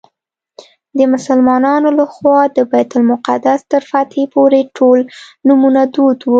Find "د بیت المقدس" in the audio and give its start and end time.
2.55-3.59